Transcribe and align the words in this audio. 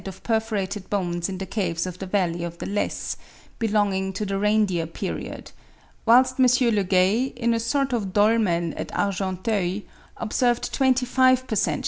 of 0.07 0.23
perforated 0.23 0.89
bones 0.89 1.29
in 1.29 1.37
the 1.37 1.45
caves 1.45 1.85
of 1.85 1.99
the 1.99 2.07
Valley 2.07 2.43
of 2.43 2.57
the 2.57 2.65
Lesse, 2.65 3.15
belonging 3.59 4.11
to 4.11 4.25
the 4.25 4.39
Reindeer 4.39 4.87
period; 4.87 5.51
whilst 6.07 6.39
M. 6.39 6.47
Leguay, 6.73 7.25
in 7.35 7.53
a 7.53 7.59
sort 7.59 7.93
of 7.93 8.11
dolmen 8.11 8.73
at 8.73 8.87
Argenteuil, 8.93 9.83
observed 10.17 10.73
twenty 10.73 11.05
five 11.05 11.45
per 11.45 11.55
cent. 11.55 11.79